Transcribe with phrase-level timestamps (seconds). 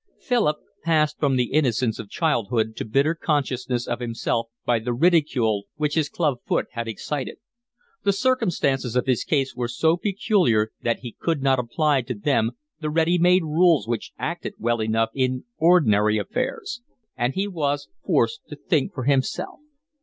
[0.19, 5.65] Philip passed from the innocence of childhood to bitter consciousness of himself by the ridicule
[5.75, 7.37] which his club foot had excited.
[8.03, 12.53] The circumstances of his case were so peculiar that he could not apply to them
[12.79, 16.81] the ready made rules which acted well enough in ordinary affairs,
[17.15, 19.59] and he was forced to think for himself.